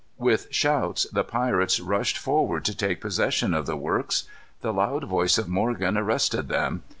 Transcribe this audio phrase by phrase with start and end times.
[0.17, 4.23] With shouts the pirates rushed forward to take possession of the works.
[4.61, 6.81] The loud voice of Morgan arrested them.